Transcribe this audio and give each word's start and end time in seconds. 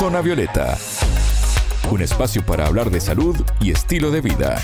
Zona 0.00 0.22
Violeta, 0.22 0.78
un 1.90 2.00
espacio 2.00 2.42
para 2.46 2.64
hablar 2.64 2.90
de 2.90 3.02
salud 3.02 3.36
y 3.60 3.70
estilo 3.70 4.10
de 4.10 4.22
vida. 4.22 4.58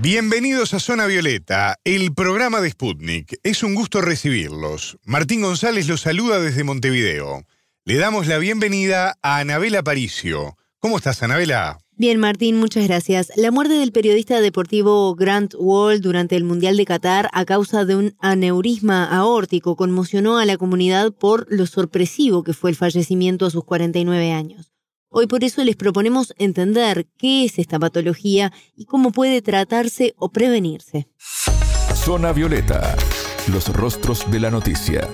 Bienvenidos 0.00 0.74
a 0.74 0.80
Zona 0.80 1.06
Violeta, 1.06 1.78
el 1.84 2.12
programa 2.12 2.60
de 2.60 2.70
Sputnik. 2.70 3.38
Es 3.44 3.62
un 3.62 3.76
gusto 3.76 4.00
recibirlos. 4.00 4.98
Martín 5.04 5.42
González 5.42 5.86
los 5.86 6.00
saluda 6.00 6.40
desde 6.40 6.64
Montevideo. 6.64 7.44
Le 7.84 7.96
damos 7.96 8.26
la 8.26 8.38
bienvenida 8.38 9.16
a 9.22 9.38
Anabela 9.38 9.84
Paricio. 9.84 10.56
¿Cómo 10.80 10.96
estás, 10.96 11.22
Anabela? 11.22 11.78
Bien, 12.02 12.18
Martín, 12.18 12.56
muchas 12.56 12.88
gracias. 12.88 13.30
La 13.36 13.52
muerte 13.52 13.74
del 13.74 13.92
periodista 13.92 14.40
deportivo 14.40 15.14
Grant 15.14 15.54
Wall 15.56 16.00
durante 16.00 16.34
el 16.34 16.42
Mundial 16.42 16.76
de 16.76 16.84
Qatar 16.84 17.30
a 17.32 17.44
causa 17.44 17.84
de 17.84 17.94
un 17.94 18.16
aneurisma 18.18 19.04
aórtico 19.04 19.76
conmocionó 19.76 20.38
a 20.38 20.44
la 20.44 20.56
comunidad 20.56 21.12
por 21.12 21.46
lo 21.48 21.64
sorpresivo 21.64 22.42
que 22.42 22.54
fue 22.54 22.70
el 22.70 22.76
fallecimiento 22.76 23.46
a 23.46 23.50
sus 23.50 23.62
49 23.62 24.32
años. 24.32 24.72
Hoy 25.10 25.28
por 25.28 25.44
eso 25.44 25.62
les 25.62 25.76
proponemos 25.76 26.34
entender 26.38 27.06
qué 27.18 27.44
es 27.44 27.60
esta 27.60 27.78
patología 27.78 28.52
y 28.74 28.86
cómo 28.86 29.12
puede 29.12 29.40
tratarse 29.40 30.16
o 30.16 30.28
prevenirse. 30.28 31.06
Zona 31.94 32.32
Violeta, 32.32 32.96
los 33.46 33.72
rostros 33.72 34.28
de 34.28 34.40
la 34.40 34.50
noticia. 34.50 35.08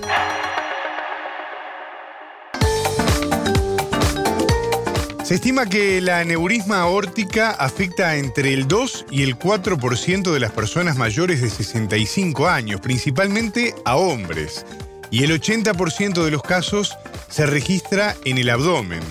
Se 5.29 5.35
estima 5.35 5.67
que 5.67 6.01
la 6.01 6.21
aneurisma 6.21 6.81
aórtica 6.81 7.51
afecta 7.51 8.15
entre 8.15 8.51
el 8.51 8.67
2 8.67 9.05
y 9.11 9.21
el 9.21 9.37
4% 9.37 10.33
de 10.33 10.39
las 10.39 10.51
personas 10.51 10.97
mayores 10.97 11.39
de 11.39 11.51
65 11.51 12.47
años, 12.47 12.81
principalmente 12.81 13.75
a 13.85 13.95
hombres, 13.95 14.65
y 15.11 15.23
el 15.23 15.39
80% 15.39 16.23
de 16.23 16.31
los 16.31 16.41
casos 16.41 16.97
se 17.27 17.45
registra 17.45 18.15
en 18.25 18.39
el 18.39 18.49
abdomen. 18.49 19.01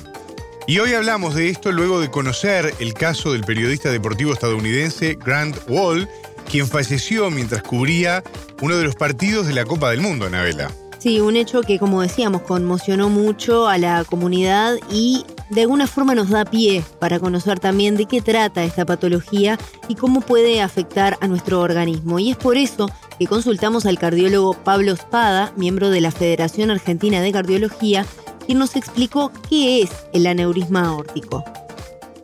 Y 0.66 0.80
hoy 0.80 0.92
hablamos 0.94 1.36
de 1.36 1.50
esto 1.50 1.70
luego 1.70 2.00
de 2.00 2.10
conocer 2.10 2.74
el 2.80 2.94
caso 2.94 3.32
del 3.32 3.44
periodista 3.44 3.92
deportivo 3.92 4.32
estadounidense 4.32 5.16
Grant 5.24 5.56
Wall, 5.68 6.08
quien 6.50 6.66
falleció 6.66 7.30
mientras 7.30 7.62
cubría 7.62 8.24
uno 8.60 8.76
de 8.76 8.82
los 8.82 8.96
partidos 8.96 9.46
de 9.46 9.52
la 9.52 9.64
Copa 9.64 9.92
del 9.92 10.00
Mundo, 10.00 10.26
Anabela. 10.26 10.68
Sí, 10.98 11.20
un 11.20 11.36
hecho 11.36 11.60
que, 11.60 11.78
como 11.78 12.02
decíamos, 12.02 12.42
conmocionó 12.42 13.08
mucho 13.08 13.68
a 13.68 13.78
la 13.78 14.02
comunidad 14.02 14.78
y 14.90 15.24
de 15.50 15.62
alguna 15.62 15.86
forma 15.86 16.14
nos 16.14 16.30
da 16.30 16.44
pie 16.44 16.82
para 17.00 17.18
conocer 17.18 17.58
también 17.58 17.96
de 17.96 18.06
qué 18.06 18.20
trata 18.20 18.64
esta 18.64 18.84
patología 18.84 19.56
y 19.88 19.94
cómo 19.94 20.20
puede 20.20 20.60
afectar 20.60 21.14
a 21.20 21.28
nuestro 21.28 21.60
organismo. 21.60 22.18
Y 22.18 22.30
es 22.30 22.36
por 22.36 22.56
eso 22.56 22.88
que 23.18 23.26
consultamos 23.26 23.86
al 23.86 23.98
cardiólogo 23.98 24.54
Pablo 24.64 24.92
Espada, 24.92 25.52
miembro 25.56 25.90
de 25.90 26.00
la 26.00 26.10
Federación 26.10 26.70
Argentina 26.70 27.20
de 27.20 27.32
Cardiología, 27.32 28.04
quien 28.46 28.58
nos 28.58 28.76
explicó 28.76 29.32
qué 29.48 29.82
es 29.82 30.08
el 30.12 30.26
aneurisma 30.26 30.88
aórtico. 30.88 31.44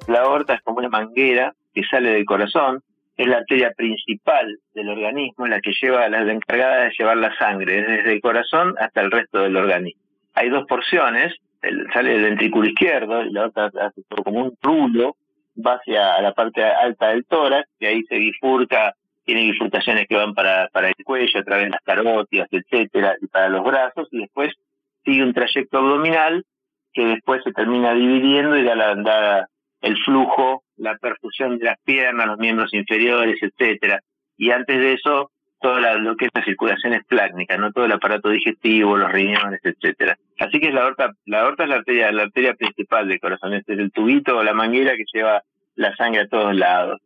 La 0.07 0.21
aorta 0.21 0.55
es 0.55 0.63
como 0.63 0.79
una 0.79 0.89
manguera 0.89 1.55
que 1.73 1.83
sale 1.85 2.11
del 2.11 2.25
corazón, 2.25 2.83
es 3.17 3.27
la 3.27 3.39
arteria 3.39 3.73
principal 3.77 4.59
del 4.75 4.89
organismo, 4.89 5.47
la 5.47 5.61
que 5.61 5.73
lleva 5.81 6.09
la 6.09 6.33
encargada 6.33 6.85
de 6.85 6.93
llevar 6.99 7.17
la 7.17 7.37
sangre 7.37 7.83
desde 7.83 8.13
el 8.13 8.21
corazón 8.21 8.75
hasta 8.79 9.01
el 9.01 9.11
resto 9.11 9.41
del 9.41 9.57
organismo. 9.57 10.01
Hay 10.35 10.49
dos 10.49 10.67
porciones, 10.67 11.33
sale 11.93 12.11
del 12.11 12.23
ventrículo 12.23 12.69
izquierdo 12.69 13.23
y 13.23 13.33
la 13.33 13.47
otra 13.47 13.67
hace 13.67 14.03
como 14.25 14.45
un 14.45 14.59
rulo, 14.63 15.17
va 15.57 15.75
hacia 15.75 16.21
la 16.21 16.33
parte 16.33 16.65
alta 16.65 17.09
del 17.09 17.25
tórax, 17.27 17.69
y 17.79 17.87
ahí 17.87 18.03
se 18.05 18.17
bifurca, 18.17 18.95
tiene 19.25 19.43
bifurcaciones 19.43 20.07
que 20.09 20.17
van 20.17 20.35
para, 20.35 20.69
para 20.69 20.89
el 20.89 21.05
cuello, 21.05 21.41
a 21.41 21.45
través 21.45 21.67
de 21.67 21.71
las 21.71 21.83
carótidas, 21.83 22.49
etcétera, 22.51 23.17
y 23.21 23.27
para 23.29 23.49
los 23.49 23.65
brazos, 23.65 24.09
y 24.11 24.19
después 24.19 24.53
sigue 25.05 25.23
un 25.23 25.35
trayecto 25.35 25.79
abdominal 25.79 26.45
que 26.93 27.05
después 27.05 27.43
se 27.43 27.53
termina 27.53 27.93
dividiendo 27.93 28.57
y 28.57 28.65
da, 28.65 28.75
la, 28.75 28.95
da 28.95 29.49
el 29.81 29.97
flujo, 30.05 30.63
la 30.77 30.97
perfusión 30.97 31.59
de 31.59 31.67
las 31.67 31.79
piernas, 31.85 32.27
los 32.27 32.39
miembros 32.39 32.73
inferiores, 32.73 33.37
etcétera. 33.43 34.01
Y 34.37 34.51
antes 34.51 34.79
de 34.79 34.93
eso 34.95 35.31
toda 35.65 35.97
lo 35.97 36.15
que 36.15 36.27
es 36.27 36.31
la 36.35 36.45
circulación 36.45 36.93
es 36.93 37.07
plácnica, 37.07 37.57
no 37.57 37.73
todo 37.73 37.87
el 37.87 37.93
aparato 37.93 38.29
digestivo, 38.29 38.99
los 38.99 39.11
riñones, 39.11 39.61
etcétera. 39.65 40.19
Así 40.39 40.61
que 40.61 40.71
la 40.71 40.83
aorta, 40.83 41.13
la 41.25 41.41
aorta 41.41 41.63
es 41.63 41.71
la 41.71 41.77
arteria, 41.77 42.13
la 42.13 42.25
arteria 42.25 42.53
principal 42.53 43.09
del 43.09 43.19
corazón, 43.19 43.55
este 43.55 43.73
es 43.73 43.79
el 43.79 43.91
tubito 43.91 44.37
o 44.37 44.43
la 44.43 44.53
manguera 44.53 44.95
que 44.95 45.07
lleva 45.11 45.43
la 45.77 45.97
sangre 45.97 46.21
a 46.21 46.29
todos 46.29 46.55
lados. 46.55 47.01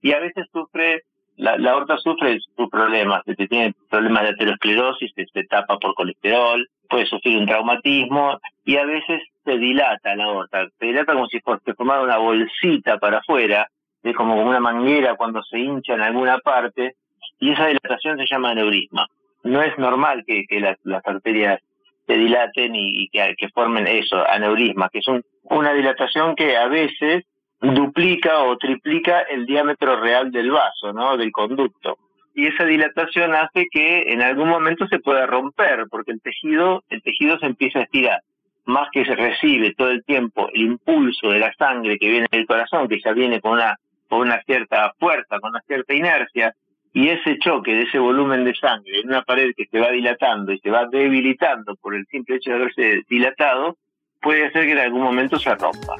Y 0.00 0.12
a 0.12 0.20
veces 0.20 0.46
sufre, 0.50 1.02
la, 1.36 1.58
la 1.58 1.72
aorta 1.72 1.98
sufre 1.98 2.38
sus 2.56 2.70
problemas, 2.70 3.22
se 3.26 3.34
tiene 3.46 3.74
problemas 3.90 4.22
de 4.22 4.28
aterosclerosis, 4.30 5.12
se, 5.14 5.26
se 5.26 5.44
tapa 5.44 5.78
por 5.78 5.92
colesterol, 5.92 6.66
puede 6.88 7.04
sufrir 7.04 7.36
un 7.36 7.46
traumatismo 7.46 8.38
y 8.64 8.78
a 8.78 8.86
veces 8.86 9.20
se 9.44 9.58
dilata 9.58 10.16
la 10.16 10.24
aorta, 10.24 10.66
se 10.78 10.86
dilata 10.86 11.12
como 11.12 11.26
si 11.26 11.40
fuese 11.40 11.74
formara 11.74 12.00
una 12.00 12.16
bolsita 12.16 12.96
para 12.96 13.18
afuera, 13.18 13.68
es 14.02 14.16
como 14.16 14.42
una 14.42 14.60
manguera 14.60 15.14
cuando 15.16 15.42
se 15.42 15.58
hincha 15.58 15.92
en 15.92 16.00
alguna 16.00 16.38
parte 16.38 16.94
y 17.40 17.52
esa 17.52 17.66
dilatación 17.66 18.18
se 18.18 18.26
llama 18.26 18.50
aneurisma. 18.50 19.06
No 19.44 19.62
es 19.62 19.76
normal 19.78 20.24
que, 20.26 20.44
las, 20.60 20.78
arterias 21.06 21.60
se 22.06 22.14
dilaten 22.14 22.74
y, 22.74 23.08
que, 23.08 23.48
formen 23.54 23.86
eso, 23.86 24.24
aneurisma, 24.28 24.88
que 24.90 24.98
es 24.98 25.06
una 25.44 25.72
dilatación 25.72 26.34
que 26.34 26.56
a 26.56 26.66
veces 26.66 27.24
duplica 27.60 28.40
o 28.40 28.56
triplica 28.56 29.20
el 29.22 29.46
diámetro 29.46 30.00
real 30.00 30.30
del 30.30 30.50
vaso, 30.50 30.92
¿no? 30.92 31.16
Del 31.16 31.32
conducto. 31.32 31.98
Y 32.34 32.46
esa 32.46 32.64
dilatación 32.64 33.34
hace 33.34 33.66
que 33.70 34.12
en 34.12 34.22
algún 34.22 34.48
momento 34.48 34.86
se 34.86 35.00
pueda 35.00 35.26
romper, 35.26 35.86
porque 35.90 36.12
el 36.12 36.20
tejido, 36.20 36.84
el 36.88 37.02
tejido 37.02 37.38
se 37.38 37.46
empieza 37.46 37.80
a 37.80 37.82
estirar. 37.82 38.20
Más 38.64 38.88
que 38.92 39.04
se 39.04 39.16
recibe 39.16 39.74
todo 39.74 39.90
el 39.90 40.04
tiempo 40.04 40.48
el 40.52 40.62
impulso 40.62 41.30
de 41.30 41.40
la 41.40 41.52
sangre 41.54 41.98
que 41.98 42.08
viene 42.08 42.26
del 42.30 42.46
corazón, 42.46 42.86
que 42.86 43.00
ya 43.00 43.12
viene 43.12 43.40
con 43.40 43.52
una, 43.52 43.76
con 44.08 44.20
una 44.20 44.40
cierta 44.42 44.92
fuerza, 44.98 45.40
con 45.40 45.50
una 45.50 45.62
cierta 45.62 45.94
inercia, 45.94 46.54
y 46.92 47.08
ese 47.08 47.38
choque 47.38 47.72
de 47.72 47.82
ese 47.82 47.98
volumen 47.98 48.44
de 48.44 48.54
sangre 48.54 49.00
en 49.00 49.08
una 49.08 49.22
pared 49.22 49.50
que 49.56 49.66
se 49.66 49.78
va 49.78 49.90
dilatando 49.90 50.52
y 50.52 50.58
se 50.58 50.70
va 50.70 50.86
debilitando 50.86 51.76
por 51.76 51.94
el 51.94 52.06
simple 52.06 52.36
hecho 52.36 52.50
de 52.50 52.56
haberse 52.56 53.02
dilatado, 53.08 53.76
puede 54.20 54.46
hacer 54.46 54.66
que 54.66 54.72
en 54.72 54.78
algún 54.78 55.02
momento 55.02 55.38
se 55.38 55.54
rompa. 55.54 55.94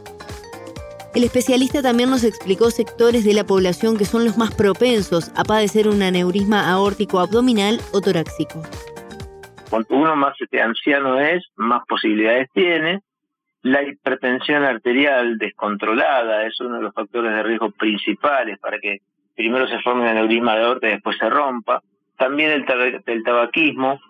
El 1.14 1.24
especialista 1.24 1.82
también 1.82 2.10
nos 2.10 2.22
explicó 2.22 2.70
sectores 2.70 3.24
de 3.24 3.34
la 3.34 3.44
población 3.44 3.96
que 3.96 4.04
son 4.04 4.24
los 4.24 4.36
más 4.36 4.54
propensos 4.54 5.32
a 5.36 5.42
padecer 5.42 5.88
un 5.88 6.02
aneurisma 6.02 6.70
aórtico 6.70 7.18
abdominal 7.18 7.78
o 7.92 8.00
torácico. 8.00 8.62
Cuanto 9.70 9.96
uno 9.96 10.16
más 10.16 10.40
este 10.40 10.62
anciano 10.62 11.18
es, 11.18 11.44
más 11.56 11.82
posibilidades 11.88 12.48
tiene. 12.52 13.00
La 13.62 13.82
hipertensión 13.82 14.64
arterial 14.64 15.38
descontrolada 15.38 16.46
es 16.46 16.58
uno 16.60 16.76
de 16.76 16.82
los 16.82 16.94
factores 16.94 17.32
de 17.32 17.42
riesgo 17.42 17.70
principales 17.70 18.58
para 18.58 18.78
que 18.78 18.98
primero 19.38 19.68
se 19.68 19.78
forma 19.78 20.02
un 20.02 20.08
aneurisma 20.08 20.56
de 20.56 20.64
aorta 20.64 20.88
y 20.88 20.90
después 20.90 21.16
se 21.16 21.30
rompa, 21.30 21.80
también 22.16 22.50
el, 22.50 23.22
tabaquismo 23.24 24.00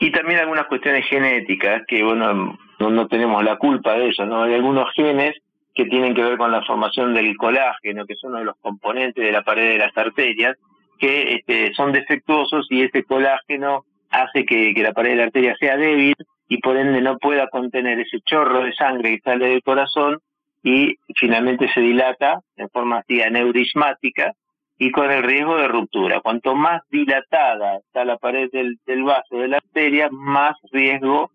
y 0.00 0.10
también 0.10 0.40
algunas 0.40 0.66
cuestiones 0.66 1.06
genéticas 1.06 1.82
que, 1.86 2.02
bueno, 2.02 2.58
no, 2.80 3.06
tenemos 3.06 3.44
la 3.44 3.56
culpa 3.58 3.94
de 3.94 4.08
eso, 4.08 4.26
¿no? 4.26 4.42
Hay 4.42 4.54
algunos 4.54 4.92
genes 4.94 5.36
que 5.72 5.84
tienen 5.84 6.14
que 6.14 6.24
ver 6.24 6.36
con 6.36 6.50
la 6.50 6.62
formación 6.62 7.14
del 7.14 7.36
colágeno, 7.36 8.04
que 8.04 8.14
es 8.14 8.24
uno 8.24 8.38
de 8.38 8.44
los 8.44 8.56
componentes 8.60 9.24
de 9.24 9.30
la 9.30 9.42
pared 9.42 9.70
de 9.70 9.78
las 9.78 9.96
arterias, 9.96 10.56
que 10.98 11.34
este, 11.34 11.72
son 11.74 11.92
defectuosos 11.92 12.66
y 12.68 12.82
ese 12.82 13.04
colágeno 13.04 13.84
hace 14.10 14.44
que, 14.44 14.74
que 14.74 14.82
la 14.82 14.92
pared 14.92 15.10
de 15.10 15.16
la 15.16 15.24
arteria 15.24 15.56
sea 15.60 15.76
débil 15.76 16.16
y 16.48 16.58
por 16.58 16.76
ende 16.76 17.00
no 17.00 17.18
pueda 17.18 17.46
contener 17.48 18.00
ese 18.00 18.20
chorro 18.22 18.64
de 18.64 18.72
sangre 18.74 19.14
que 19.14 19.22
sale 19.22 19.46
del 19.46 19.62
corazón 19.62 20.18
y 20.64 20.96
finalmente 21.14 21.70
se 21.72 21.80
dilata 21.80 22.40
en 22.56 22.68
forma 22.68 22.98
así 22.98 23.22
aneurismática 23.22 24.32
y 24.78 24.90
con 24.90 25.10
el 25.10 25.22
riesgo 25.22 25.56
de 25.56 25.68
ruptura. 25.68 26.20
Cuanto 26.20 26.54
más 26.54 26.82
dilatada 26.90 27.78
está 27.78 28.04
la 28.04 28.16
pared 28.16 28.50
del, 28.50 28.78
vaso 29.04 29.36
de 29.36 29.48
la 29.48 29.58
arteria, 29.58 30.08
más 30.10 30.56
riesgo 30.72 31.30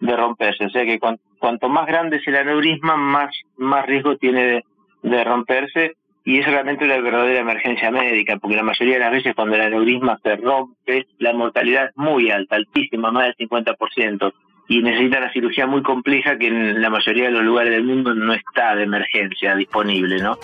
de 0.00 0.16
romperse. 0.16 0.66
O 0.66 0.70
sea 0.70 0.84
que 0.84 0.98
cuanto, 0.98 1.68
más 1.68 1.86
grande 1.86 2.16
es 2.16 2.26
el 2.26 2.36
aneurisma, 2.36 2.96
más, 2.96 3.30
más 3.56 3.86
riesgo 3.86 4.16
tiene 4.16 4.64
de, 5.02 5.24
romperse 5.24 5.96
y 6.24 6.38
es 6.38 6.46
realmente 6.46 6.84
una 6.84 6.98
verdadera 6.98 7.40
emergencia 7.40 7.90
médica, 7.90 8.36
porque 8.36 8.56
la 8.56 8.62
mayoría 8.62 8.94
de 8.94 9.00
las 9.00 9.12
veces 9.12 9.34
cuando 9.34 9.54
el 9.54 9.62
aneurisma 9.62 10.18
se 10.22 10.36
rompe, 10.36 11.06
la 11.18 11.32
mortalidad 11.32 11.86
es 11.86 11.96
muy 11.96 12.30
alta, 12.30 12.56
altísima, 12.56 13.10
más 13.10 13.32
del 13.38 13.48
50%, 13.48 14.32
y 14.68 14.82
necesita 14.82 15.18
una 15.18 15.32
cirugía 15.32 15.66
muy 15.66 15.82
compleja 15.82 16.36
que 16.36 16.48
en 16.48 16.82
la 16.82 16.90
mayoría 16.90 17.26
de 17.26 17.30
los 17.30 17.44
lugares 17.44 17.72
del 17.72 17.84
mundo 17.84 18.14
no 18.14 18.34
está 18.34 18.76
de 18.76 18.82
emergencia 18.82 19.54
disponible, 19.54 20.18
¿no? 20.18 20.36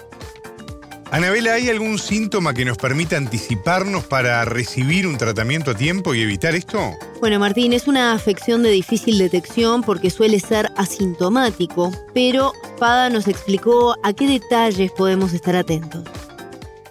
Anabela, 1.14 1.52
¿hay 1.52 1.70
algún 1.70 1.99
síntoma 1.99 2.55
que 2.55 2.64
nos 2.64 2.76
permita 2.76 3.16
anticiparnos 3.16 4.05
para 4.05 4.44
recibir 4.44 5.06
un 5.06 5.16
tratamiento 5.16 5.70
a 5.70 5.75
tiempo 5.76 6.12
y 6.12 6.22
evitar 6.22 6.56
esto? 6.56 6.76
Bueno, 7.20 7.38
Martín, 7.38 7.72
es 7.72 7.87
una 7.87 8.14
afección 8.14 8.64
de 8.64 8.70
difícil 8.70 9.19
detección 9.19 9.84
porque 9.84 10.11
suele 10.11 10.40
ser 10.40 10.66
asintomático, 10.76 11.93
pero 12.12 12.50
Pada 12.81 13.11
nos 13.11 13.28
explicó 13.28 13.94
a 14.02 14.12
qué 14.12 14.26
detalles 14.26 14.90
podemos 14.90 15.32
estar 15.32 15.55
atentos. 15.55 16.02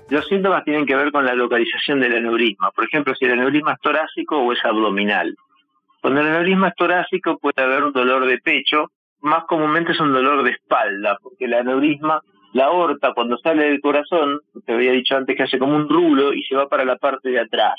Los 0.07 0.25
síntomas 0.27 0.63
tienen 0.63 0.85
que 0.85 0.95
ver 0.95 1.11
con 1.11 1.25
la 1.25 1.35
localización 1.35 1.99
del 1.99 2.15
aneurisma. 2.15 2.71
Por 2.71 2.85
ejemplo, 2.85 3.13
si 3.15 3.25
el 3.25 3.33
aneurisma 3.33 3.73
es 3.73 3.81
torácico 3.81 4.37
o 4.37 4.53
es 4.53 4.63
abdominal. 4.63 5.35
Cuando 5.99 6.21
el 6.21 6.27
aneurisma 6.27 6.69
es 6.69 6.75
torácico 6.75 7.39
puede 7.39 7.61
haber 7.61 7.83
un 7.83 7.91
dolor 7.91 8.25
de 8.25 8.37
pecho, 8.37 8.89
más 9.19 9.43
comúnmente 9.49 9.91
es 9.91 9.99
un 9.99 10.13
dolor 10.13 10.43
de 10.43 10.51
espalda, 10.51 11.17
porque 11.21 11.43
el 11.43 11.55
aneurisma, 11.55 12.21
la 12.53 12.65
aorta 12.65 13.13
cuando 13.13 13.37
sale 13.37 13.65
del 13.65 13.81
corazón, 13.81 14.39
te 14.65 14.73
había 14.73 14.91
dicho 14.91 15.17
antes 15.17 15.35
que 15.35 15.43
hace 15.43 15.59
como 15.59 15.75
un 15.75 15.89
rulo 15.89 16.33
y 16.33 16.43
se 16.43 16.55
va 16.55 16.69
para 16.69 16.85
la 16.85 16.97
parte 16.97 17.29
de 17.29 17.39
atrás. 17.39 17.73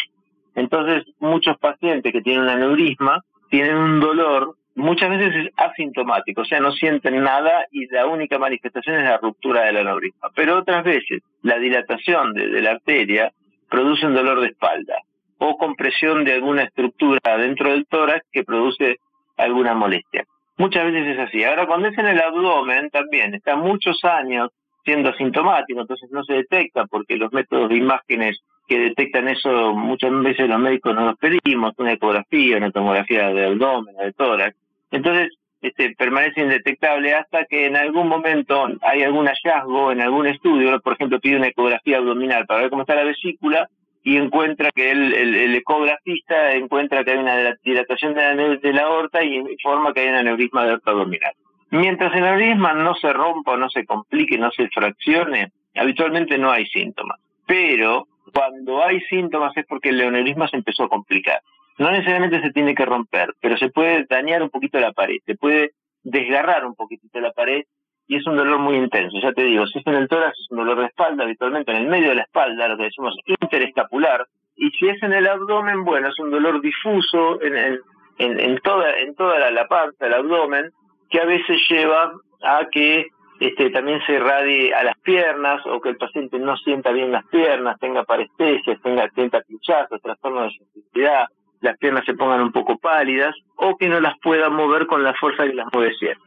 Entonces, 0.55 1.05
muchos 1.21 1.57
pacientes 1.59 2.13
que 2.13 2.23
tienen 2.23 2.43
un 2.43 2.49
aneurisma 2.49 3.23
tienen 3.51 3.77
un 3.77 4.01
dolor, 4.01 4.57
muchas 4.75 5.11
veces 5.11 5.47
es 5.47 5.53
asintomático, 5.57 6.43
o 6.43 6.45
sea, 6.45 6.61
no 6.61 6.73
sienten 6.73 7.23
nada 7.23 7.67
y 7.71 7.87
la 7.87 8.07
única 8.07 8.39
manifestación 8.39 8.97
es 8.97 9.05
la 9.05 9.19
ruptura 9.19 9.65
del 9.65 9.79
aneurisma. 9.79 10.31
Pero 10.35 10.59
otras 10.59 10.83
veces, 10.85 11.23
la 11.43 11.59
dilatación 11.59 12.35
de 12.35 12.61
la 12.61 12.73
arteria 12.73 13.33
produce 13.71 14.07
un 14.07 14.15
dolor 14.15 14.41
de 14.41 14.49
espalda 14.49 14.97
o 15.39 15.57
compresión 15.57 16.25
de 16.25 16.33
alguna 16.33 16.63
estructura 16.63 17.21
dentro 17.39 17.71
del 17.71 17.87
tórax 17.87 18.27
que 18.33 18.45
produce 18.45 18.99
alguna 19.37 19.75
molestia. 19.75 20.25
Muchas 20.57 20.85
veces 20.85 21.09
es 21.09 21.19
así. 21.19 21.43
Ahora, 21.43 21.67
cuando 21.67 21.89
es 21.89 21.99
en 21.99 22.07
el 22.07 22.21
abdomen, 22.21 22.91
también 22.91 23.35
está 23.35 23.57
muchos 23.57 24.05
años 24.05 24.51
siendo 24.85 25.11
asintomático, 25.11 25.81
entonces 25.81 26.11
no 26.11 26.23
se 26.25 26.35
detecta 26.35 26.87
porque 26.87 27.17
los 27.17 27.33
métodos 27.33 27.69
de 27.69 27.77
imágenes 27.77 28.41
que 28.67 28.79
detectan 28.79 29.29
eso 29.29 29.75
muchas 29.75 30.11
veces 30.23 30.49
los 30.49 30.59
médicos 30.59 30.95
no 30.95 31.07
los 31.07 31.19
pedimos, 31.19 31.73
una 31.79 31.93
ecografía, 31.93 32.57
una 32.57 32.71
tomografía 32.71 33.29
de 33.29 33.47
abdomen, 33.47 33.97
de 33.97 34.13
tórax. 34.13 34.57
Entonces, 34.91 35.33
este, 35.61 35.95
permanece 35.97 36.43
indetectable 36.43 37.15
hasta 37.15 37.47
que 37.47 37.67
en 37.67 37.77
algún 37.77 38.09
momento 38.09 38.67
hay 38.83 39.03
algún 39.03 39.27
hallazgo 39.27 39.93
en 39.93 40.03
algún 40.03 40.27
estudio, 40.27 40.79
por 40.81 40.95
ejemplo, 40.95 41.21
pide 41.21 41.37
una 41.37 41.49
ecografía 41.49 41.99
abdominal 41.99 42.47
para 42.47 42.61
ver 42.61 42.71
cómo 42.71 42.83
está 42.83 42.95
la 42.95 43.05
vesícula 43.05 43.69
y 44.03 44.19
encuentra 44.19 44.71
que 44.75 44.91
el, 44.91 45.15
el, 45.15 45.55
ecografista 45.55 46.53
encuentra 46.53 47.03
que 47.03 47.13
hay 47.13 47.19
una 47.19 47.57
dilatación 47.65 48.13
de 48.13 48.21
la, 48.21 48.35
de 48.35 48.73
la 48.75 48.83
aorta 48.83 49.25
y 49.25 49.37
informa 49.37 49.95
que 49.95 50.01
hay 50.01 50.09
un 50.09 50.17
aneurisma 50.17 50.65
de 50.65 50.73
aorta 50.73 50.91
abdominal. 50.91 51.33
Mientras 51.75 52.15
el 52.15 52.25
aneurisma 52.25 52.73
no 52.73 52.95
se 52.95 53.13
rompa, 53.13 53.57
no 53.57 53.69
se 53.69 53.85
complique, 53.85 54.39
no 54.39 54.49
se 54.53 54.69
fraccione, 54.69 55.51
habitualmente 55.75 56.39
no 56.39 56.53
hay 56.53 56.67
síntomas. 56.67 57.19
Pero 57.49 58.07
cuando 58.33 58.81
hay 58.81 59.01
síntomas 59.01 59.57
es 59.57 59.67
porque 59.67 59.89
el 59.89 60.01
aneurisma 60.01 60.47
se 60.47 60.57
empezó 60.57 60.85
a 60.85 60.89
complicar. 60.89 61.41
No 61.79 61.91
necesariamente 61.91 62.41
se 62.43 62.53
tiene 62.53 62.77
que 62.77 62.85
romper, 62.85 63.35
pero 63.41 63.57
se 63.57 63.71
puede 63.71 64.07
dañar 64.09 64.41
un 64.41 64.51
poquito 64.51 64.79
la 64.79 64.93
pared, 64.93 65.17
se 65.27 65.35
puede 65.35 65.73
desgarrar 66.05 66.65
un 66.65 66.77
poquitito 66.77 67.21
la 67.21 67.33
pared 67.33 67.65
y 68.07 68.19
es 68.19 68.27
un 68.29 68.37
dolor 68.37 68.61
muy 68.61 68.77
intenso. 68.77 69.19
Ya 69.21 69.33
te 69.33 69.43
digo, 69.43 69.67
si 69.67 69.81
es 69.81 69.87
en 69.89 69.95
el 69.95 70.07
tórax 70.07 70.39
es 70.39 70.47
un 70.51 70.59
dolor 70.59 70.79
de 70.79 70.87
espalda, 70.87 71.25
habitualmente 71.25 71.73
en 71.73 71.79
el 71.79 71.89
medio 71.89 72.11
de 72.11 72.15
la 72.15 72.23
espalda, 72.23 72.69
lo 72.69 72.77
que 72.77 72.85
decimos 72.85 73.17
interescapular, 73.27 74.25
y 74.55 74.71
si 74.79 74.91
es 74.91 75.03
en 75.03 75.13
el 75.13 75.27
abdomen, 75.27 75.83
bueno, 75.83 76.07
es 76.07 76.19
un 76.21 76.31
dolor 76.31 76.61
difuso 76.61 77.43
en, 77.43 77.81
en, 78.19 78.39
en, 78.39 78.59
toda, 78.59 78.97
en 78.97 79.17
toda 79.17 79.41
la, 79.41 79.51
la 79.51 79.67
panza, 79.67 80.07
el 80.07 80.15
abdomen, 80.15 80.71
que 81.11 81.21
a 81.21 81.25
veces 81.25 81.59
lleva 81.69 82.13
a 82.43 82.67
que 82.71 83.07
este, 83.41 83.71
también 83.71 84.01
se 84.07 84.15
irradie 84.15 84.73
a 84.75 84.85
las 84.85 84.97
piernas 85.01 85.61
o 85.67 85.81
que 85.81 85.91
el 85.91 85.97
paciente 85.97 86.39
no 86.39 86.57
sienta 86.57 86.93
bien 86.93 87.13
las 87.13 87.27
piernas, 87.27 87.79
tenga 87.81 88.05
parestesias, 88.05 88.81
tenga, 88.83 89.09
tenga 89.09 89.41
pinchazos, 89.43 90.01
trastornos 90.01 90.53
de 90.53 90.59
sensibilidad, 90.59 91.27
las 91.61 91.77
piernas 91.79 92.05
se 92.05 92.15
pongan 92.15 92.43
un 92.43 92.53
poco 92.53 92.79
pálidas 92.79 93.35
o 93.57 93.77
que 93.77 93.89
no 93.89 94.01
las 94.01 94.15
pueda 94.21 94.51
mover 94.51 94.87
con 94.87 95.03
la 95.03 95.15
fuerza 95.15 95.45
que 95.45 95.55
las 95.55 95.67
mueve 95.73 95.95
siempre. 95.95 96.23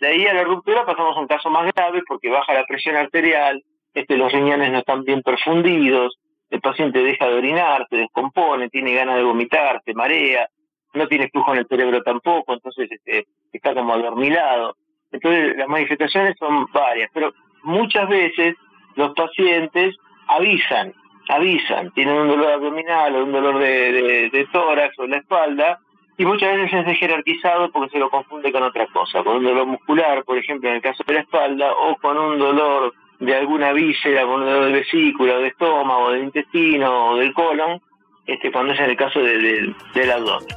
De 0.00 0.08
ahí 0.08 0.26
a 0.26 0.34
la 0.34 0.44
ruptura 0.44 0.84
pasamos 0.84 1.16
a 1.16 1.20
un 1.20 1.26
caso 1.26 1.50
más 1.50 1.72
grave 1.74 2.02
porque 2.06 2.30
baja 2.30 2.52
la 2.52 2.64
presión 2.66 2.96
arterial, 2.96 3.62
este, 3.94 4.16
los 4.16 4.32
riñones 4.32 4.70
no 4.72 4.78
están 4.78 5.04
bien 5.04 5.22
perfundidos, 5.22 6.18
el 6.50 6.60
paciente 6.60 7.02
deja 7.02 7.26
de 7.26 7.34
orinar, 7.34 7.86
se 7.88 7.96
descompone, 7.96 8.68
tiene 8.68 8.94
ganas 8.94 9.16
de 9.16 9.22
vomitar, 9.22 9.80
se 9.84 9.94
marea, 9.94 10.48
no 10.94 11.08
tiene 11.08 11.28
flujo 11.28 11.52
en 11.52 11.60
el 11.60 11.66
cerebro 11.66 12.02
tampoco, 12.02 12.54
entonces 12.54 12.90
este, 12.90 13.26
está 13.52 13.74
como 13.74 13.92
adormilado. 13.92 14.76
Entonces 15.12 15.56
las 15.56 15.68
manifestaciones 15.68 16.36
son 16.38 16.66
varias, 16.72 17.10
pero 17.12 17.32
muchas 17.62 18.08
veces 18.08 18.56
los 18.96 19.12
pacientes 19.14 19.96
avisan, 20.28 20.92
avisan, 21.28 21.90
tienen 21.92 22.16
un 22.16 22.28
dolor 22.28 22.52
abdominal 22.52 23.14
o 23.14 23.24
un 23.24 23.32
dolor 23.32 23.58
de, 23.58 24.48
tórax 24.52 24.98
o 24.98 25.04
en 25.04 25.10
la 25.10 25.18
espalda, 25.18 25.78
y 26.16 26.24
muchas 26.24 26.56
veces 26.56 26.86
es 26.86 26.98
jerarquizado 26.98 27.70
porque 27.72 27.90
se 27.90 27.98
lo 27.98 28.08
confunde 28.08 28.52
con 28.52 28.62
otra 28.62 28.86
cosa, 28.86 29.24
con 29.24 29.38
un 29.38 29.44
dolor 29.44 29.66
muscular, 29.66 30.24
por 30.24 30.38
ejemplo, 30.38 30.68
en 30.68 30.76
el 30.76 30.82
caso 30.82 31.02
de 31.04 31.14
la 31.14 31.20
espalda, 31.20 31.72
o 31.72 31.96
con 31.96 32.16
un 32.16 32.38
dolor 32.38 32.94
de 33.18 33.34
alguna 33.34 33.72
víscera, 33.72 34.22
con 34.22 34.42
un 34.42 34.46
dolor 34.46 34.66
de 34.66 34.72
vesícula, 34.72 35.34
o 35.34 35.40
de 35.40 35.48
estómago, 35.48 36.10
del 36.12 36.24
intestino, 36.24 37.10
o 37.10 37.16
del 37.16 37.34
colon, 37.34 37.80
este, 38.26 38.52
cuando 38.52 38.72
es 38.72 38.80
en 38.80 38.90
el 38.90 38.96
caso 38.96 39.20
del 39.20 39.74
abdomen. 40.12 40.48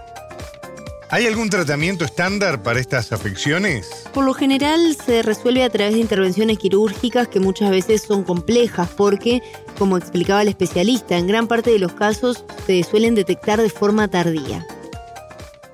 ¿Hay 1.10 1.26
algún 1.26 1.50
tratamiento 1.50 2.04
estándar 2.04 2.62
para 2.62 2.80
estas 2.80 3.14
afecciones? 3.14 4.12
Por 4.14 4.26
lo 4.26 4.34
general 4.34 4.92
se 4.94 5.24
resuelve 5.24 5.64
a 5.64 5.70
través 5.70 5.94
de 5.94 6.02
intervenciones 6.02 6.60
quirúrgicas 6.60 7.30
que 7.30 7.40
muchas 7.40 7.72
veces 7.72 8.02
son 8.02 8.26
complejas 8.26 8.94
porque, 8.98 9.40
como 9.80 9.96
explicaba 9.96 10.42
el 10.42 10.50
especialista, 10.50 11.18
en 11.18 11.28
gran 11.28 11.48
parte 11.48 11.72
de 11.72 11.80
los 11.80 11.94
casos 11.94 12.46
se 12.66 12.84
suelen 12.84 13.16
detectar 13.16 13.60
de 13.60 13.70
forma 13.70 14.10
tardía. 14.10 14.66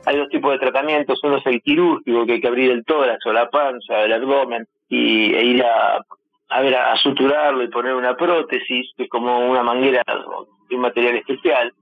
Hay 0.05 0.17
dos 0.17 0.29
tipos 0.29 0.51
de 0.51 0.59
tratamientos, 0.59 1.19
uno 1.23 1.37
es 1.37 1.45
el 1.47 1.63
quirúrgico, 1.63 2.27
que 2.27 2.33
hay 2.33 2.41
que 2.41 2.47
abrir 2.47 2.69
el 2.69 2.85
tórax 2.85 3.25
o 3.25 3.33
la 3.33 3.49
panza, 3.49 4.03
el 4.03 4.13
abdomen, 4.13 4.67
y, 4.87 5.33
e 5.33 5.45
ir 5.45 5.63
a, 5.63 6.05
a, 6.49 6.61
ver, 6.61 6.75
a, 6.75 6.95
suturarlo 6.97 7.63
y 7.63 7.69
poner 7.69 7.95
una 7.95 8.15
prótesis, 8.15 8.91
que 8.95 9.05
es 9.05 9.09
como 9.09 9.49
una 9.49 9.63
manguera 9.63 10.03
de 10.69 10.75
un 10.75 10.81
material 10.81 11.15
especial. 11.15 11.73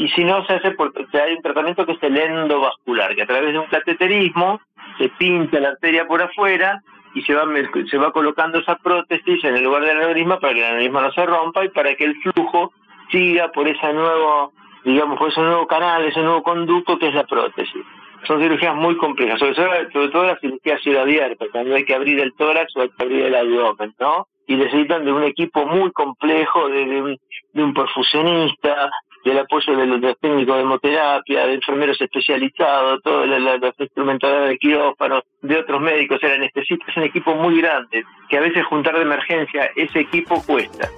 Y 0.00 0.08
si 0.08 0.24
no, 0.24 0.42
se 0.46 0.54
hace 0.54 0.70
porque 0.70 1.04
hay 1.12 1.34
un 1.34 1.42
tratamiento 1.42 1.84
que 1.84 1.92
es 1.92 2.02
el 2.02 2.16
endovascular, 2.16 3.14
que 3.14 3.22
a 3.22 3.26
través 3.26 3.52
de 3.52 3.58
un 3.58 3.66
cateterismo 3.66 4.58
se 4.96 5.10
pinta 5.10 5.60
la 5.60 5.68
arteria 5.68 6.06
por 6.06 6.22
afuera 6.22 6.80
y 7.14 7.20
se 7.20 7.34
va, 7.34 7.44
se 7.90 7.98
va 7.98 8.10
colocando 8.10 8.60
esa 8.60 8.76
prótesis 8.76 9.44
en 9.44 9.56
el 9.56 9.64
lugar 9.64 9.82
del 9.82 9.98
aneurisma 9.98 10.40
para 10.40 10.54
que 10.54 10.60
el 10.60 10.64
aneurisma 10.64 11.02
no 11.02 11.12
se 11.12 11.26
rompa 11.26 11.66
y 11.66 11.68
para 11.68 11.94
que 11.96 12.04
el 12.04 12.16
flujo 12.22 12.72
siga 13.10 13.52
por 13.52 13.68
ese 13.68 13.92
nuevo 13.92 14.54
digamos, 14.86 15.18
por 15.18 15.28
ese 15.28 15.42
nuevo 15.42 15.66
canal, 15.66 16.02
ese 16.06 16.22
nuevo 16.22 16.42
conducto 16.42 16.98
que 16.98 17.08
es 17.08 17.14
la 17.14 17.24
prótesis. 17.24 17.84
Son 18.26 18.40
cirugías 18.40 18.74
muy 18.74 18.96
complejas, 18.96 19.38
sobre 19.38 19.54
todo, 19.54 19.66
sobre 19.92 20.08
todo 20.08 20.24
la 20.24 20.38
cirugía 20.38 20.78
cielo 20.78 21.00
abierta, 21.00 21.44
cuando 21.52 21.74
hay 21.74 21.84
que 21.84 21.94
abrir 21.94 22.20
el 22.20 22.32
tórax 22.32 22.74
o 22.74 22.80
hay 22.80 22.88
que 22.88 23.02
abrir 23.04 23.26
el 23.26 23.34
abdomen, 23.34 23.94
¿no? 24.00 24.28
Y 24.46 24.56
necesitan 24.56 25.04
de 25.04 25.12
un 25.12 25.24
equipo 25.24 25.66
muy 25.66 25.92
complejo, 25.92 26.70
de, 26.70 27.02
un, 27.02 27.18
de 27.52 27.62
un 27.62 27.74
perfusionista, 27.74 28.90
del 29.24 29.38
apoyo 29.38 29.76
de 29.76 29.86
los, 29.86 30.18
técnicos 30.18 30.56
de 30.56 30.62
hemoterapia, 30.62 31.46
de 31.46 31.54
enfermeros 31.54 32.00
especializados, 32.00 33.02
todos 33.02 33.26
los 33.26 33.74
instrumentadores 33.78 34.50
de 34.50 34.58
quirófano, 34.58 35.22
de 35.42 35.58
otros 35.58 35.80
médicos, 35.80 36.16
o 36.16 36.20
sea, 36.20 36.38
necesitas 36.38 36.96
un 36.96 37.04
equipo 37.04 37.34
muy 37.34 37.60
grande, 37.60 38.04
que 38.28 38.38
a 38.38 38.40
veces 38.40 38.64
juntar 38.66 38.94
de 38.94 39.02
emergencia 39.02 39.70
ese 39.76 40.00
equipo 40.00 40.42
cuesta. 40.42 40.88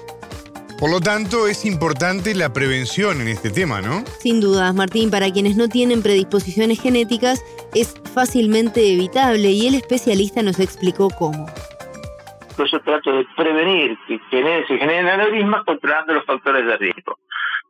Por 0.78 0.90
lo 0.90 1.00
tanto, 1.00 1.47
es 1.47 1.64
importante 1.64 2.35
la 2.35 2.52
prevención 2.52 3.20
en 3.20 3.28
este 3.28 3.50
tema, 3.50 3.80
¿no? 3.80 4.04
Sin 4.18 4.40
dudas, 4.40 4.75
Martín, 4.75 5.12
para 5.12 5.30
quienes 5.30 5.56
no 5.56 5.68
tienen 5.68 6.02
predisposiciones 6.02 6.80
genéticas 6.82 7.44
es 7.73 7.94
fácilmente 8.12 8.92
evitable 8.92 9.49
y 9.50 9.68
el 9.68 9.76
especialista 9.76 10.42
nos 10.42 10.58
explicó 10.58 11.08
cómo. 11.16 11.47
Pues 12.56 12.70
yo 12.73 12.80
trato 12.80 13.12
de 13.12 13.25
prevenir 13.37 13.97
que 14.08 14.18
se 14.28 14.76
generen 14.76 15.06
aneurismas 15.06 15.64
controlando 15.64 16.14
los 16.14 16.25
factores 16.25 16.66
de 16.66 16.76
riesgo 16.76 17.16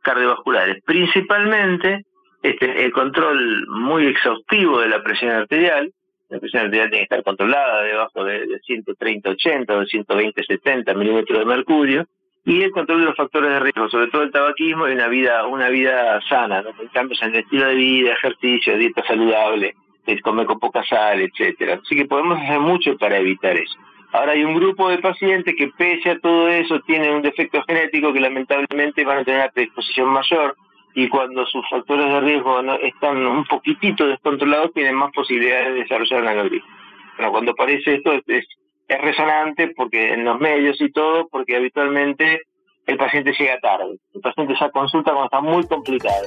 cardiovasculares, 0.03 0.83
principalmente 0.83 2.05
este, 2.41 2.85
el 2.85 2.91
control 2.91 3.67
muy 3.67 4.07
exhaustivo 4.07 4.79
de 4.79 4.89
la 4.89 5.01
presión 5.01 5.31
arterial, 5.31 5.91
la 6.29 6.39
presión 6.39 6.65
arterial 6.65 6.89
tiene 6.89 7.07
que 7.07 7.15
estar 7.15 7.23
controlada 7.23 7.83
debajo 7.83 8.23
de, 8.23 8.45
de 8.45 8.59
130-80 8.61 9.69
o 9.71 9.79
de 9.79 9.85
120-70 9.85 10.95
milímetros 10.95 11.39
de 11.39 11.45
mercurio, 11.45 12.07
y 12.45 12.61
el 12.61 12.71
control 12.71 12.99
de 12.99 13.05
los 13.05 13.15
factores 13.15 13.49
de 13.49 13.59
riesgo, 13.59 13.89
sobre 13.89 14.07
todo 14.07 14.23
el 14.23 14.31
tabaquismo 14.31 14.87
y 14.87 14.91
una 14.91 15.07
vida 15.07 15.47
una 15.47 15.69
vida 15.69 16.19
sana, 16.27 16.61
¿no? 16.61 16.71
cambios 16.91 17.21
en 17.21 17.29
el 17.29 17.39
estilo 17.41 17.67
de 17.67 17.75
vida, 17.75 18.13
ejercicio, 18.13 18.77
dieta 18.77 19.03
saludable, 19.07 19.75
comer 20.21 20.45
con 20.45 20.59
poca 20.59 20.83
sal, 20.83 21.21
etcétera. 21.21 21.79
Así 21.81 21.95
que 21.95 22.05
podemos 22.05 22.37
hacer 22.39 22.59
mucho 22.59 22.97
para 22.97 23.17
evitar 23.17 23.55
eso. 23.55 23.79
Ahora 24.13 24.33
hay 24.33 24.43
un 24.43 24.53
grupo 24.53 24.89
de 24.89 24.99
pacientes 24.99 25.55
que 25.57 25.69
pese 25.69 26.11
a 26.11 26.19
todo 26.19 26.47
eso 26.47 26.79
tienen 26.81 27.15
un 27.15 27.21
defecto 27.23 27.63
genético 27.63 28.13
que 28.13 28.19
lamentablemente 28.19 29.03
van 29.03 29.19
a 29.19 29.23
tener 29.23 29.41
una 29.41 29.49
predisposición 29.49 30.09
mayor 30.09 30.55
y 30.93 31.09
cuando 31.09 31.45
sus 31.47 31.67
factores 31.67 32.05
de 32.05 32.21
riesgo 32.21 32.61
no, 32.61 32.75
están 32.75 33.25
un 33.25 33.43
poquitito 33.45 34.05
descontrolados 34.05 34.71
tienen 34.73 34.95
más 34.95 35.11
posibilidades 35.13 35.73
de 35.73 35.79
desarrollar 35.81 36.21
una 36.21 36.31
aneurisma. 36.31 36.77
Bueno, 37.17 37.31
cuando 37.31 37.51
aparece 37.51 37.95
esto 37.95 38.13
es 38.27 38.45
es 38.87 39.01
resonante 39.01 39.69
porque 39.75 40.13
en 40.13 40.25
los 40.25 40.39
medios 40.39 40.79
y 40.79 40.91
todo, 40.91 41.27
porque 41.29 41.55
habitualmente 41.55 42.41
el 42.85 42.97
paciente 42.97 43.33
llega 43.37 43.59
tarde. 43.59 43.97
El 44.13 44.21
paciente 44.21 44.53
ya 44.59 44.69
consulta 44.69 45.11
cuando 45.11 45.25
está 45.25 45.41
muy 45.41 45.65
complicado. 45.67 46.25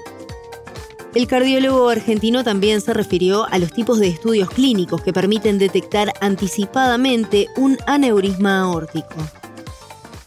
El 1.17 1.27
cardiólogo 1.27 1.89
argentino 1.89 2.45
también 2.45 2.83
se 2.83 2.93
refirió 2.93 3.47
a 3.51 3.59
los 3.59 3.73
tipos 3.73 3.99
de 3.99 4.09
estudios 4.09 4.51
clínicos 4.51 5.03
que 5.03 5.15
permiten 5.15 5.59
detectar 5.59 6.09
anticipadamente 6.21 7.47
un 7.57 7.79
aneurisma 7.87 8.61
aórtico. 8.61 9.17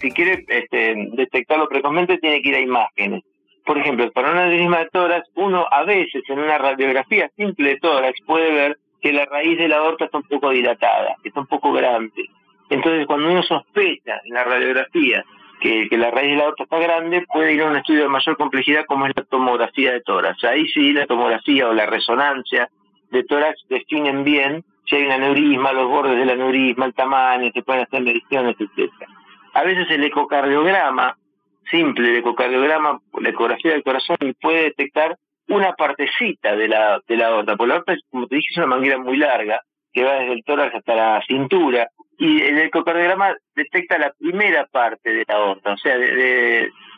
Si 0.01 0.09
quiere 0.09 0.43
este, 0.47 0.95
detectarlo 1.11 1.69
precozmente, 1.69 2.17
tiene 2.17 2.41
que 2.41 2.49
ir 2.49 2.55
a 2.55 2.59
imágenes. 2.61 3.23
por 3.67 3.77
ejemplo, 3.77 4.11
para 4.13 4.31
un 4.31 4.37
aneurisma 4.39 4.79
de 4.79 4.89
tórax, 4.89 5.29
uno 5.35 5.67
a 5.69 5.83
veces 5.83 6.23
en 6.27 6.39
una 6.39 6.57
radiografía 6.57 7.29
simple 7.37 7.69
de 7.69 7.77
tórax 7.77 8.19
puede 8.25 8.51
ver 8.51 8.77
que 8.99 9.13
la 9.13 9.25
raíz 9.25 9.59
de 9.59 9.67
la 9.67 9.77
aorta 9.77 10.05
está 10.05 10.17
un 10.17 10.27
poco 10.27 10.49
dilatada, 10.49 11.15
está 11.23 11.41
un 11.41 11.45
poco 11.45 11.71
grande. 11.71 12.23
Entonces, 12.71 13.05
cuando 13.05 13.29
uno 13.29 13.43
sospecha 13.43 14.21
en 14.25 14.33
la 14.33 14.43
radiografía 14.43 15.23
que, 15.59 15.87
la 15.97 16.11
raíz 16.11 16.31
de 16.31 16.37
la 16.37 16.45
aorta 16.45 16.63
está 16.63 16.79
grande, 16.79 17.25
puede 17.31 17.53
ir 17.53 17.61
a 17.61 17.67
un 17.67 17.75
estudio 17.75 18.03
de 18.03 18.09
mayor 18.09 18.37
complejidad 18.37 18.85
como 18.85 19.05
es 19.05 19.13
la 19.15 19.23
tomografía 19.23 19.93
de 19.93 20.01
tórax. 20.01 20.43
Ahí 20.43 20.67
sí 20.69 20.93
la 20.93 21.05
tomografía 21.05 21.67
o 21.67 21.73
la 21.73 21.85
resonancia 21.85 22.69
de 23.11 23.23
tórax 23.23 23.65
definen 23.69 24.23
bien 24.23 24.63
si 24.85 24.95
hay 24.95 25.05
un 25.05 25.11
aneurisma, 25.11 25.71
los 25.71 25.87
bordes 25.87 26.17
del 26.17 26.29
aneurisma, 26.29 26.85
el 26.85 26.93
tamaño, 26.93 27.51
se 27.53 27.61
pueden 27.61 27.83
hacer 27.83 28.01
mediciones, 28.01 28.55
etc. 28.59 28.91
A 29.53 29.63
veces 29.63 29.85
el 29.91 30.03
ecocardiograma, 30.03 31.15
simple 31.69 32.09
el 32.09 32.17
ecocardiograma, 32.17 32.99
la 33.19 33.29
ecografía 33.29 33.73
del 33.73 33.83
corazón, 33.83 34.17
puede 34.41 34.63
detectar 34.63 35.15
una 35.47 35.73
partecita 35.73 36.55
de 36.55 36.67
la, 36.67 37.01
de 37.07 37.17
la 37.17 37.27
aorta. 37.27 37.55
Porque 37.55 37.69
la 37.69 37.75
aorta, 37.75 37.95
como 38.09 38.27
te 38.27 38.37
dije, 38.37 38.47
es 38.51 38.57
una 38.57 38.67
manguera 38.67 38.97
muy 38.97 39.17
larga, 39.17 39.61
que 39.93 40.03
va 40.03 40.13
desde 40.13 40.33
el 40.33 40.43
tórax 40.43 40.75
hasta 40.75 40.95
la 40.95 41.21
cintura, 41.27 41.87
y 42.19 42.41
el 42.41 42.57
ecocardiograma 42.59 43.33
detecta 43.55 43.97
la 43.97 44.11
primera 44.11 44.65
parte 44.67 45.11
de 45.11 45.23
la 45.25 45.35
aorta, 45.35 45.71
o 45.71 45.77
sea, 45.77 45.97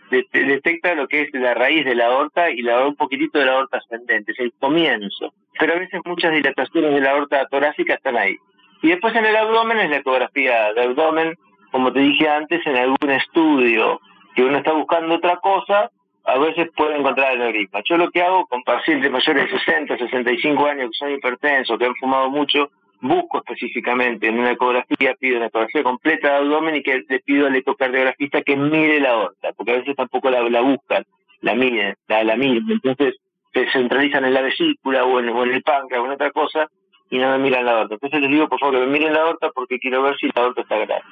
detecta 0.10 0.96
lo 0.96 1.08
que 1.08 1.22
es 1.22 1.30
la 1.34 1.54
raíz 1.54 1.86
de 1.86 1.94
la 1.94 2.08
aorta 2.08 2.50
y 2.50 2.64
la, 2.64 2.86
un 2.88 2.96
poquitito 2.96 3.38
de 3.38 3.46
la 3.46 3.54
aorta 3.54 3.78
ascendente, 3.78 4.32
es 4.32 4.40
el 4.40 4.52
comienzo. 4.60 5.34
Pero 5.60 5.74
a 5.74 5.80
veces 5.80 6.02
muchas 6.06 6.34
dilataciones 6.34 6.94
de 6.96 7.02
la 7.02 7.12
aorta 7.12 7.46
torácica 7.48 7.94
están 7.94 8.18
ahí. 8.18 8.36
Y 8.82 8.90
después 8.90 9.16
en 9.16 9.26
el 9.26 9.36
abdomen 9.36 9.78
es 9.78 9.92
la 9.92 9.98
ecografía 9.98 10.74
de 10.74 10.82
abdomen, 10.82 11.36
como 11.72 11.94
te 11.94 12.00
dije 12.00 12.28
antes, 12.28 12.66
en 12.66 12.78
algún 12.78 13.12
estudio 13.12 14.02
que 14.36 14.44
uno 14.44 14.58
está 14.58 14.74
buscando 14.74 15.16
otra 15.16 15.38
cosa, 15.38 15.92
a 16.24 16.38
veces 16.40 16.68
puede 16.76 16.98
encontrar 16.98 17.34
el 17.34 17.42
aneurisma. 17.42 17.82
Yo 17.86 17.98
lo 17.98 18.10
que 18.10 18.24
hago 18.24 18.48
con 18.48 18.64
pacientes 18.64 19.12
mayores 19.12 19.52
de 19.52 19.60
60, 19.60 19.98
65 19.98 20.66
años 20.66 20.90
que 20.92 20.98
son 20.98 21.12
hipertensos, 21.12 21.78
que 21.78 21.86
han 21.86 21.96
fumado 21.96 22.30
mucho, 22.30 22.72
busco 23.02 23.40
específicamente 23.40 24.28
en 24.28 24.40
una 24.40 24.52
ecografía, 24.52 25.16
pido 25.20 25.38
una 25.38 25.48
ecografía 25.48 25.84
completa 25.84 26.30
de 26.30 26.36
abdomen 26.36 26.76
y 26.76 26.84
que 26.84 27.04
le 27.08 27.20
pido 27.20 27.48
al 27.48 27.56
ecocardiografista 27.56 28.42
que 28.42 28.56
mire 28.56 29.00
la 29.00 29.12
aorta, 29.12 29.52
porque 29.54 29.72
a 29.74 29.78
veces 29.78 29.96
tampoco 29.96 30.30
la, 30.30 30.42
la 30.50 30.62
buscan, 30.62 31.04
la 31.42 31.56
miden, 31.56 31.96
la, 32.08 32.24
la 32.24 32.36
miden. 32.36 32.70
Entonces 32.70 33.16
se 33.54 33.70
centralizan 33.72 34.26
en 34.26 34.34
la 34.34 34.42
vesícula 34.42 35.04
o 35.04 35.20
en, 35.20 35.30
el 35.30 35.64
páncreas 35.64 36.02
o 36.02 36.06
en 36.06 36.12
otra 36.12 36.32
cosa 36.32 36.68
y 37.10 37.18
no 37.18 37.30
me 37.32 37.40
miran 37.40 37.66
la 37.66 37.72
aorta. 37.72 37.96
Entonces 37.96 38.22
les 38.22 38.30
digo, 38.30 38.48
por 38.48 38.60
favor, 38.60 38.76
que 38.76 38.86
me 38.86 38.92
miren 38.92 39.14
la 39.14 39.22
aorta 39.22 39.50
porque 39.54 39.80
quiero 39.80 40.04
ver 40.04 40.16
si 40.18 40.28
la 40.28 40.44
aorta 40.44 40.62
está 40.62 40.76
grande. 40.78 41.04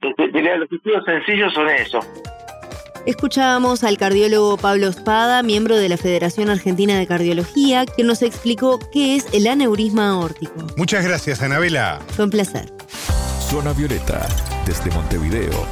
Entonces, 0.00 0.58
los 0.58 0.72
estudios 0.72 1.04
sencillos 1.04 1.54
son 1.54 1.68
eso. 1.70 2.00
Escuchábamos 3.06 3.84
al 3.84 3.98
cardiólogo 3.98 4.56
Pablo 4.56 4.88
Espada, 4.88 5.42
miembro 5.42 5.76
de 5.76 5.90
la 5.90 5.98
Federación 5.98 6.48
Argentina 6.48 6.98
de 6.98 7.06
Cardiología, 7.06 7.84
que 7.84 8.02
nos 8.02 8.22
explicó 8.22 8.78
qué 8.92 9.16
es 9.16 9.26
el 9.32 9.46
aneurisma 9.46 10.08
aórtico. 10.08 10.54
Muchas 10.78 11.04
gracias, 11.04 11.42
Anabela. 11.42 12.00
Fue 12.08 12.24
un 12.24 12.30
placer. 12.30 12.72
Zona 13.50 13.74
Violeta, 13.74 14.26
desde 14.64 14.90
Montevideo, 14.90 15.66